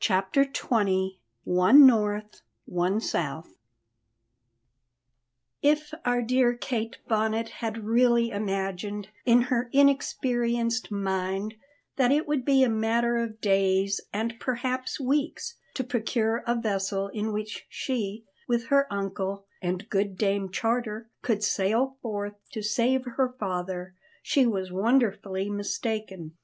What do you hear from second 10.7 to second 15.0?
mind, that it would be a matter of days, and perhaps